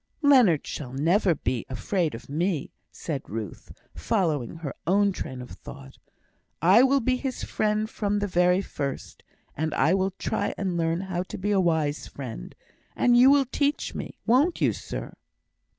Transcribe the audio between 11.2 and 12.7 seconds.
to be a wise friend,